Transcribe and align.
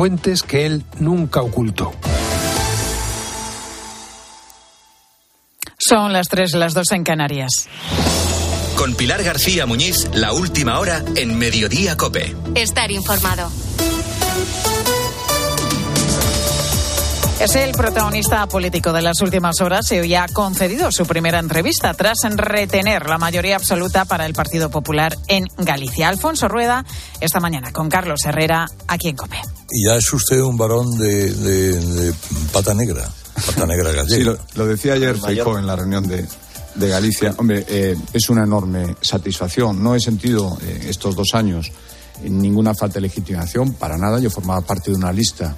fuentes 0.00 0.44
que 0.44 0.64
él 0.64 0.84
nunca 1.00 1.42
ocultó. 1.42 1.90
Son 5.76 6.12
las 6.12 6.28
tres, 6.28 6.54
las 6.54 6.72
dos 6.72 6.92
en 6.92 7.02
Canarias. 7.02 7.68
Con 8.76 8.94
Pilar 8.94 9.24
García 9.24 9.66
Muñiz, 9.66 10.08
la 10.14 10.32
última 10.32 10.78
hora 10.78 11.02
en 11.16 11.36
Mediodía 11.36 11.96
Cope. 11.96 12.36
Estar 12.54 12.92
informado. 12.92 13.50
Es 17.40 17.56
el 17.56 17.72
protagonista 17.72 18.46
político 18.46 18.92
de 18.92 19.02
las 19.02 19.20
últimas 19.20 19.60
horas 19.60 19.90
y 19.90 19.98
hoy 19.98 20.14
ha 20.14 20.28
concedido 20.28 20.92
su 20.92 21.06
primera 21.06 21.40
entrevista 21.40 21.92
tras 21.94 22.18
retener 22.36 23.08
la 23.08 23.18
mayoría 23.18 23.56
absoluta 23.56 24.04
para 24.04 24.26
el 24.26 24.32
Partido 24.32 24.70
Popular 24.70 25.16
en 25.26 25.46
Galicia. 25.56 26.08
Alfonso 26.08 26.46
Rueda, 26.46 26.84
esta 27.20 27.40
mañana 27.40 27.72
con 27.72 27.88
Carlos 27.88 28.20
Herrera, 28.24 28.68
aquí 28.86 29.08
en 29.08 29.16
COPE. 29.16 29.57
Y 29.70 29.86
ya 29.86 29.96
es 29.96 30.12
usted 30.12 30.40
un 30.40 30.56
varón 30.56 30.96
de, 30.96 31.32
de, 31.32 31.80
de 31.80 32.14
pata 32.52 32.72
negra, 32.74 33.08
pata 33.46 33.66
negra 33.66 33.92
gallega. 33.92 34.16
Sí, 34.16 34.22
lo, 34.22 34.38
lo 34.54 34.66
decía 34.66 34.94
ayer 34.94 35.16
Feijóo 35.16 35.58
en 35.58 35.66
la 35.66 35.76
reunión 35.76 36.06
de, 36.06 36.26
de 36.74 36.88
Galicia. 36.88 37.34
Hombre, 37.36 37.66
eh, 37.68 37.96
es 38.12 38.30
una 38.30 38.44
enorme 38.44 38.96
satisfacción. 39.00 39.82
No 39.82 39.94
he 39.94 40.00
sentido 40.00 40.56
eh, 40.62 40.86
estos 40.88 41.14
dos 41.14 41.34
años 41.34 41.70
ninguna 42.22 42.74
falta 42.74 42.94
de 42.94 43.02
legitimación, 43.02 43.74
para 43.74 43.96
nada. 43.96 44.18
Yo 44.18 44.30
formaba 44.30 44.60
parte 44.62 44.90
de 44.90 44.96
una 44.96 45.12
lista 45.12 45.54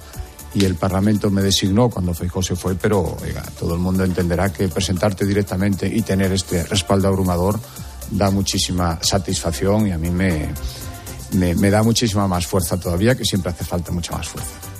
y 0.53 0.65
el 0.65 0.75
Parlamento 0.75 1.29
me 1.29 1.41
designó 1.41 1.89
cuando 1.89 2.13
Feijóo 2.13 2.43
se 2.43 2.55
fue, 2.55 2.75
pero 2.75 3.17
oiga, 3.21 3.43
todo 3.57 3.73
el 3.73 3.79
mundo 3.79 4.03
entenderá 4.03 4.51
que 4.51 4.67
presentarte 4.67 5.25
directamente 5.25 5.87
y 5.87 6.01
tener 6.01 6.33
este 6.33 6.63
respaldo 6.63 7.07
abrumador 7.07 7.59
da 8.11 8.29
muchísima 8.29 8.99
satisfacción 9.01 9.87
y 9.87 9.91
a 9.91 9.97
mí 9.97 10.09
me, 10.09 10.49
me, 11.33 11.55
me 11.55 11.69
da 11.69 11.83
muchísima 11.83 12.27
más 12.27 12.45
fuerza 12.47 12.79
todavía, 12.79 13.15
que 13.15 13.25
siempre 13.25 13.51
hace 13.51 13.65
falta 13.65 13.91
mucha 13.91 14.15
más 14.15 14.27
fuerza. 14.27 14.71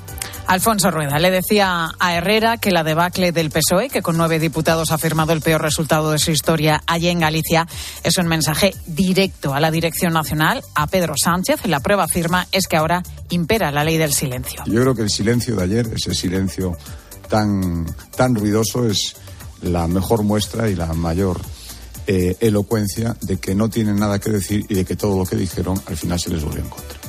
Alfonso 0.52 0.92
Rueda 0.92 1.18
le 1.18 1.32
decía 1.32 1.92
a 1.98 2.16
Herrera 2.16 2.58
que 2.58 2.72
la 2.72 2.84
debacle 2.84 3.32
del 3.32 3.52
PSOE, 3.52 3.90
que 3.90 4.02
con 4.02 4.18
nueve 4.18 4.38
diputados 4.38 4.92
ha 4.92 4.98
firmado 4.98 5.32
el 5.32 5.40
peor 5.40 5.62
resultado 5.62 6.12
de 6.12 6.20
su 6.20 6.32
historia 6.32 6.84
allí 6.88 7.08
en 7.08 7.20
Galicia, 7.20 7.68
es 8.04 8.18
un 8.18 8.28
mensaje 8.28 8.76
directo 8.86 9.54
a 9.54 9.62
la 9.62 9.72
Dirección 9.72 10.12
Nacional, 10.12 10.62
a 10.76 10.88
Pedro 10.88 11.14
Sánchez. 11.16 11.66
La 11.68 11.80
prueba 11.80 12.10
firma 12.10 12.48
es 12.52 12.68
que 12.68 12.76
ahora 12.76 13.02
impera 13.30 13.72
la 13.72 13.86
ley 13.86 13.98
del 13.98 14.12
silencio. 14.12 14.64
Yo 14.66 14.82
creo 14.82 14.94
que 14.94 15.04
el 15.04 15.10
silencio 15.10 15.56
de 15.56 15.64
ayer, 15.64 15.90
ese 15.96 16.14
silencio 16.14 16.78
tan, 17.30 17.86
tan 18.18 18.36
ruidoso, 18.36 18.90
es 18.90 19.16
la 19.62 19.88
mejor 19.88 20.24
muestra 20.24 20.70
y 20.70 20.76
la 20.76 20.88
mayor 20.88 21.40
eh, 22.08 22.36
elocuencia 22.40 23.16
de 23.22 23.38
que 23.38 23.56
no 23.56 23.70
tienen 23.70 23.98
nada 23.98 24.20
que 24.20 24.30
decir 24.30 24.66
y 24.70 24.76
de 24.76 24.86
que 24.86 24.96
todo 24.96 25.18
lo 25.18 25.26
que 25.26 25.36
dijeron 25.36 25.82
al 25.86 25.98
final 25.98 26.20
se 26.20 26.30
les 26.30 26.44
volvió 26.44 26.62
en 26.62 26.70
contra. 26.70 27.02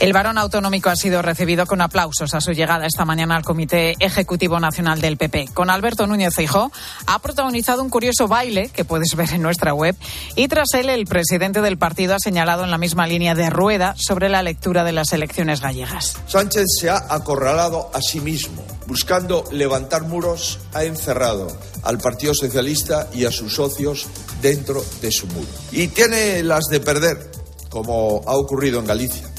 El 0.00 0.12
varón 0.12 0.38
autonómico 0.38 0.90
ha 0.90 0.96
sido 0.96 1.22
recibido 1.22 1.66
con 1.66 1.80
aplausos 1.80 2.34
a 2.34 2.40
su 2.40 2.52
llegada 2.52 2.86
esta 2.86 3.04
mañana 3.04 3.36
al 3.36 3.44
Comité 3.44 3.94
Ejecutivo 4.00 4.58
Nacional 4.58 5.00
del 5.00 5.16
PP. 5.16 5.48
Con 5.54 5.70
Alberto 5.70 6.06
Núñez 6.06 6.34
Feijóo 6.34 6.72
ha 7.06 7.18
protagonizado 7.20 7.82
un 7.82 7.90
curioso 7.90 8.26
baile 8.26 8.70
que 8.70 8.84
puedes 8.84 9.14
ver 9.14 9.32
en 9.32 9.42
nuestra 9.42 9.72
web 9.72 9.96
y 10.34 10.48
tras 10.48 10.74
él 10.74 10.88
el 10.88 11.06
presidente 11.06 11.62
del 11.62 11.78
partido 11.78 12.14
ha 12.14 12.18
señalado 12.18 12.64
en 12.64 12.70
la 12.70 12.78
misma 12.78 13.06
línea 13.06 13.34
de 13.34 13.50
rueda 13.50 13.94
sobre 13.96 14.28
la 14.28 14.42
lectura 14.42 14.82
de 14.82 14.92
las 14.92 15.12
elecciones 15.12 15.60
gallegas. 15.60 16.18
Sánchez 16.26 16.64
se 16.80 16.90
ha 16.90 17.06
acorralado 17.08 17.90
a 17.94 18.00
sí 18.02 18.20
mismo. 18.20 18.62
Buscando 18.86 19.44
levantar 19.50 20.02
muros, 20.02 20.58
ha 20.72 20.84
encerrado 20.84 21.48
al 21.82 21.98
Partido 21.98 22.34
Socialista 22.34 23.08
y 23.14 23.24
a 23.24 23.30
sus 23.30 23.54
socios 23.54 24.06
dentro 24.42 24.84
de 25.00 25.10
su 25.10 25.26
muro. 25.28 25.48
Y 25.72 25.88
tiene 25.88 26.42
las 26.42 26.64
de 26.70 26.80
perder, 26.80 27.30
como 27.70 28.22
ha 28.26 28.36
ocurrido 28.36 28.80
en 28.80 28.86
Galicia. 28.86 29.33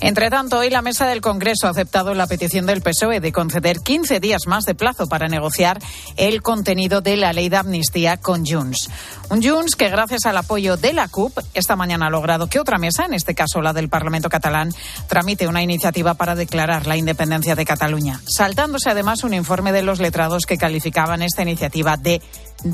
Entre 0.00 0.28
tanto, 0.28 0.58
hoy 0.58 0.68
la 0.68 0.82
mesa 0.82 1.06
del 1.06 1.22
Congreso 1.22 1.66
ha 1.66 1.70
aceptado 1.70 2.12
la 2.12 2.26
petición 2.26 2.66
del 2.66 2.82
PSOE 2.82 3.20
de 3.20 3.32
conceder 3.32 3.80
15 3.80 4.20
días 4.20 4.42
más 4.46 4.64
de 4.64 4.74
plazo 4.74 5.06
para 5.06 5.26
negociar 5.26 5.78
el 6.16 6.42
contenido 6.42 7.00
de 7.00 7.16
la 7.16 7.32
ley 7.32 7.48
de 7.48 7.56
amnistía 7.56 8.18
con 8.18 8.44
Junts. 8.44 8.90
Un 9.30 9.42
Junts 9.42 9.74
que, 9.74 9.88
gracias 9.88 10.26
al 10.26 10.36
apoyo 10.36 10.76
de 10.76 10.92
la 10.92 11.08
CUP, 11.08 11.38
esta 11.54 11.76
mañana 11.76 12.06
ha 12.06 12.10
logrado 12.10 12.48
que 12.48 12.60
otra 12.60 12.78
mesa, 12.78 13.06
en 13.06 13.14
este 13.14 13.34
caso 13.34 13.62
la 13.62 13.72
del 13.72 13.88
Parlamento 13.88 14.28
catalán, 14.28 14.72
tramite 15.08 15.48
una 15.48 15.62
iniciativa 15.62 16.14
para 16.14 16.34
declarar 16.34 16.86
la 16.86 16.96
independencia 16.96 17.54
de 17.54 17.64
Cataluña, 17.64 18.20
saltándose 18.26 18.90
además 18.90 19.24
un 19.24 19.32
informe 19.32 19.72
de 19.72 19.82
los 19.82 19.98
letrados 19.98 20.44
que 20.44 20.58
calificaban 20.58 21.22
esta 21.22 21.42
iniciativa 21.42 21.96
de 21.96 22.20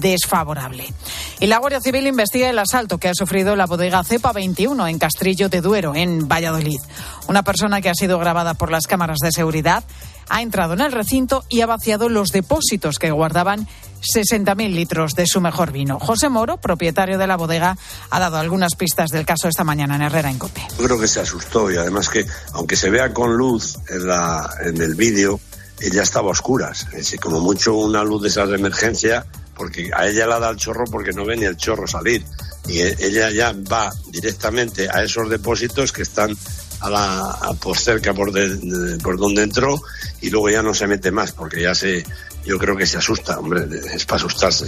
desfavorable. 0.01 0.93
Y 1.41 1.47
la 1.47 1.59
Guardia 1.59 1.81
Civil 1.81 2.07
investiga 2.07 2.49
el 2.49 2.59
asalto 2.59 2.99
que 2.99 3.09
ha 3.09 3.15
sufrido 3.15 3.57
la 3.57 3.67
bodega 3.67 4.05
Cepa 4.05 4.33
21 4.33 4.87
en 4.89 4.99
Castrillo 4.99 5.49
de 5.49 5.61
Duero, 5.61 5.95
en 5.95 6.29
Valladolid. 6.29 6.81
Una 7.29 7.43
persona 7.43 7.81
que 7.81 7.91
ha 7.91 7.95
sido 7.95 8.19
grabada 8.19 8.55
por 8.55 8.71
las 8.71 8.87
cámaras 8.87 9.19
de 9.19 9.33
seguridad 9.33 9.85
ha 10.29 10.43
entrado 10.43 10.75
en 10.75 10.81
el 10.81 10.93
recinto 10.93 11.45
y 11.49 11.61
ha 11.61 11.67
vaciado 11.67 12.09
los 12.09 12.31
depósitos 12.31 12.99
que 12.99 13.11
guardaban 13.11 13.67
60.000 14.03 14.75
litros 14.75 15.15
de 15.15 15.27
su 15.27 15.41
mejor 15.41 15.73
vino. 15.73 15.99
José 16.01 16.29
Moro, 16.29 16.57
propietario 16.57 17.19
de 17.19 17.27
la 17.27 17.37
bodega, 17.37 17.77
ha 18.11 18.21
dado 18.21 18.39
algunas 18.39 18.75
pistas 18.75 19.11
del 19.11 19.27
caso 19.27 19.49
esta 19.49 19.65
mañana 19.65 19.97
en 19.97 20.03
Herrera 20.03 20.31
en 20.31 20.39
Cope. 20.39 20.63
Yo 20.79 20.85
creo 20.85 20.99
que 20.99 21.09
se 21.09 21.21
asustó 21.21 21.71
y 21.71 21.77
además 21.77 22.09
que, 22.09 22.27
aunque 22.55 22.77
se 22.77 22.91
vea 22.91 23.13
con 23.13 23.37
luz 23.37 23.79
en, 23.89 24.07
la, 24.07 24.49
en 24.65 24.81
el 24.81 24.95
vídeo, 24.95 25.39
ella 25.81 26.03
estaba 26.03 26.29
a 26.29 26.33
oscuras. 26.33 26.87
Es 26.93 27.17
como 27.21 27.41
mucho 27.41 27.75
una 27.75 28.03
luz 28.03 28.23
de 28.23 28.29
esas 28.29 28.49
de 28.49 28.57
emergencia, 28.57 29.27
porque 29.63 29.93
a 29.95 30.09
ella 30.09 30.27
la 30.27 30.41
da 30.41 30.51
el 30.51 30.57
chorro 30.57 30.87
porque 30.91 31.13
no 31.13 31.25
ve 31.25 31.37
ni 31.37 31.45
el 31.45 31.57
chorro 31.57 31.87
salir. 31.87 32.25
Y 32.67 32.81
ella 32.81 33.31
ya 33.31 33.53
va 33.53 33.93
directamente 34.11 34.89
a 34.93 35.05
esos 35.05 35.31
depósitos 35.31 35.93
que 35.93 36.03
están 36.03 36.37
a 36.81 36.91
la, 36.91 37.31
a 37.31 37.55
por 37.55 37.79
cerca 37.79 38.13
por, 38.13 38.33
de, 38.33 38.99
por 38.99 39.17
donde 39.17 39.45
entró 39.45 39.81
y 40.21 40.31
luego 40.31 40.51
ya 40.51 40.63
no 40.63 40.75
se 40.75 40.89
mete 40.89 41.13
más 41.13 41.31
porque 41.31 41.63
ya 41.63 41.77
se, 41.77 42.05
yo 42.45 42.59
creo 42.59 42.77
que 42.77 42.87
se 42.87 42.99
asusta, 42.99 43.39
hombre, 43.39 43.67
es 43.95 44.05
para 44.05 44.17
asustarse. 44.17 44.67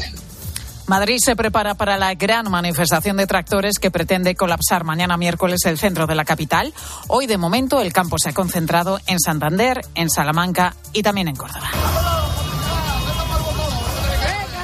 Madrid 0.87 1.19
se 1.19 1.35
prepara 1.35 1.75
para 1.75 1.97
la 1.97 2.15
gran 2.15 2.49
manifestación 2.49 3.17
de 3.17 3.27
tractores 3.27 3.81
que 3.81 3.91
pretende 3.91 4.37
colapsar 4.37 4.85
mañana 4.85 5.17
miércoles 5.17 5.63
el 5.65 5.77
centro 5.77 6.07
de 6.07 6.15
la 6.15 6.25
capital. 6.25 6.73
Hoy, 7.09 7.27
de 7.27 7.37
momento, 7.37 7.81
el 7.81 7.93
campo 7.93 8.17
se 8.23 8.29
ha 8.29 8.33
concentrado 8.33 9.01
en 9.09 9.19
Santander, 9.19 9.81
en 9.97 10.09
Salamanca 10.09 10.77
y 10.93 11.03
también 11.03 11.27
en 11.27 11.35
Córdoba. 11.35 11.69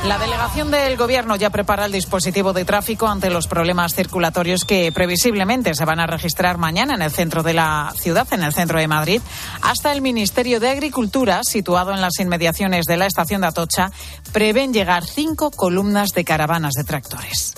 La 0.05 0.19
delegación 0.19 0.71
del 0.71 0.97
Gobierno 0.97 1.37
ya 1.37 1.51
prepara 1.51 1.85
el 1.85 1.93
dispositivo 1.93 2.55
de 2.55 2.65
tráfico 2.65 3.07
ante 3.07 3.29
los 3.29 3.47
problemas 3.47 3.95
circulatorios 3.95 4.65
que 4.65 4.91
previsiblemente 4.93 5.75
se 5.75 5.85
van 5.85 6.01
a 6.01 6.07
registrar 6.07 6.57
mañana 6.57 6.95
en 6.95 7.03
el 7.03 7.11
centro 7.11 7.43
de 7.43 7.53
la 7.53 7.93
ciudad, 8.01 8.27
en 8.33 8.43
el 8.43 8.55
centro 8.55 8.79
de 8.79 8.89
Madrid. 8.89 9.21
Hasta 9.61 9.93
el 9.93 10.01
Ministerio 10.01 10.59
de 10.59 10.71
Agricultura, 10.71 11.43
situado 11.45 11.93
en 11.93 12.01
las 12.01 12.19
inmediaciones 12.19 12.87
de 12.87 12.97
la 12.97 13.07
estación 13.07 13.43
de 13.43 13.49
Atocha, 13.49 13.93
prevén 14.33 14.73
llegar 14.73 15.05
cinco 15.05 15.51
columnas 15.51 16.13
de 16.13 16.25
caravanas 16.25 16.73
de 16.73 16.85
tractores. 16.85 17.55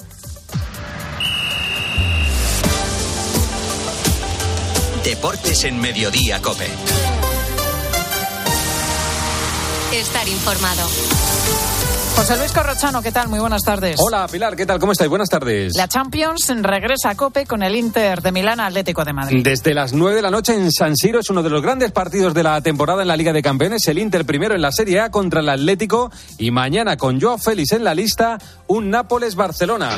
Deportes 5.04 5.62
en 5.64 5.80
Mediodía, 5.80 6.42
Cope. 6.42 6.68
Estar 9.92 10.28
informado. 10.28 10.88
José 12.14 12.36
Luis 12.36 12.52
Corrochano, 12.52 13.02
¿qué 13.02 13.10
tal? 13.10 13.28
Muy 13.28 13.40
buenas 13.40 13.62
tardes. 13.62 13.96
Hola, 13.98 14.28
Pilar, 14.30 14.54
¿qué 14.54 14.66
tal? 14.66 14.78
¿Cómo 14.78 14.92
estáis? 14.92 15.08
Buenas 15.08 15.28
tardes. 15.28 15.72
La 15.74 15.88
Champions 15.88 16.52
regresa 16.60 17.10
a 17.10 17.14
Cope 17.16 17.46
con 17.46 17.62
el 17.62 17.74
Inter 17.74 18.20
de 18.20 18.30
Milán 18.30 18.60
Atlético 18.60 19.04
de 19.04 19.12
Madrid. 19.12 19.42
Desde 19.42 19.74
las 19.74 19.92
9 19.92 20.16
de 20.16 20.22
la 20.22 20.30
noche 20.30 20.54
en 20.54 20.70
San 20.70 20.96
Siro 20.96 21.20
es 21.20 21.30
uno 21.30 21.42
de 21.42 21.50
los 21.50 21.62
grandes 21.62 21.90
partidos 21.90 22.34
de 22.34 22.42
la 22.42 22.60
temporada 22.60 23.02
en 23.02 23.08
la 23.08 23.16
Liga 23.16 23.32
de 23.32 23.42
Campeones. 23.42 23.88
El 23.88 23.98
Inter 23.98 24.24
primero 24.26 24.54
en 24.54 24.62
la 24.62 24.72
Serie 24.72 25.00
A 25.00 25.10
contra 25.10 25.40
el 25.40 25.48
Atlético 25.48 26.12
y 26.38 26.50
mañana 26.50 26.96
con 26.96 27.20
Joao 27.20 27.38
Félix 27.38 27.72
en 27.72 27.82
la 27.82 27.94
lista, 27.94 28.38
un 28.68 28.90
Nápoles-Barcelona. 28.90 29.90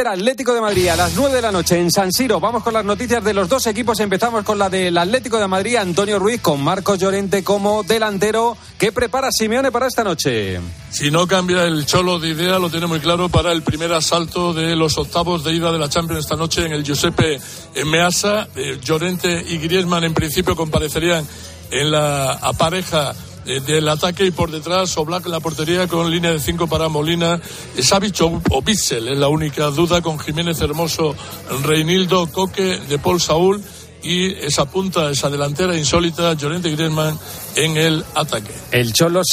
Inter 0.00 0.14
Atlético 0.14 0.54
de 0.54 0.62
Madrid 0.62 0.88
a 0.88 0.96
las 0.96 1.14
9 1.14 1.34
de 1.34 1.42
la 1.42 1.52
noche 1.52 1.78
en 1.78 1.90
San 1.90 2.10
Siro. 2.10 2.40
Vamos 2.40 2.62
con 2.62 2.72
las 2.72 2.86
noticias 2.86 3.22
de 3.22 3.34
los 3.34 3.50
dos 3.50 3.66
equipos. 3.66 4.00
Empezamos 4.00 4.44
con 4.44 4.58
la 4.58 4.70
del 4.70 4.96
Atlético 4.96 5.38
de 5.38 5.46
Madrid, 5.46 5.76
Antonio 5.76 6.18
Ruiz, 6.18 6.40
con 6.40 6.64
Marcos 6.64 6.98
Llorente 6.98 7.44
como 7.44 7.82
delantero. 7.82 8.56
¿Qué 8.78 8.92
prepara 8.92 9.28
Simeone 9.30 9.70
para 9.70 9.88
esta 9.88 10.02
noche? 10.02 10.58
Si 10.88 11.10
no 11.10 11.26
cambia 11.26 11.64
el 11.64 11.84
cholo 11.84 12.18
de 12.18 12.28
idea, 12.28 12.58
lo 12.58 12.70
tiene 12.70 12.86
muy 12.86 13.00
claro 13.00 13.28
para 13.28 13.52
el 13.52 13.60
primer 13.60 13.92
asalto 13.92 14.54
de 14.54 14.74
los 14.74 14.96
octavos 14.96 15.44
de 15.44 15.52
ida 15.52 15.70
de 15.70 15.78
la 15.78 15.90
Champions 15.90 16.24
esta 16.24 16.36
noche 16.36 16.64
en 16.64 16.72
el 16.72 16.82
Giuseppe 16.82 17.38
Meazza. 17.84 18.48
Eh, 18.56 18.80
Llorente 18.82 19.44
y 19.46 19.58
Griezmann 19.58 20.04
en 20.04 20.14
principio 20.14 20.56
comparecerían 20.56 21.28
en 21.70 21.90
la 21.90 22.40
pareja 22.56 23.14
del 23.44 23.88
ataque 23.88 24.26
y 24.26 24.30
por 24.30 24.50
detrás 24.50 24.96
Oblak 24.96 25.26
en 25.26 25.32
la 25.32 25.40
portería 25.40 25.88
con 25.88 26.10
línea 26.10 26.32
de 26.32 26.40
cinco 26.40 26.66
para 26.66 26.88
Molina, 26.88 27.40
Savic 27.78 28.20
o, 28.20 28.40
o 28.50 28.62
Bitzel 28.62 29.08
es 29.08 29.18
la 29.18 29.28
única 29.28 29.66
duda 29.70 30.02
con 30.02 30.18
Jiménez 30.18 30.60
Hermoso, 30.60 31.14
Reinildo, 31.62 32.26
Coque, 32.30 32.78
de 32.78 32.98
Paul 32.98 33.20
Saúl 33.20 33.62
y 34.02 34.32
esa 34.44 34.64
punta, 34.66 35.10
esa 35.10 35.28
delantera 35.28 35.76
insólita, 35.76 36.32
Llorente 36.34 36.70
Griezmann 36.70 37.18
en 37.56 37.76
el 37.76 38.04
ataque. 38.14 38.52
El 38.72 38.92
Cholo 38.92 39.24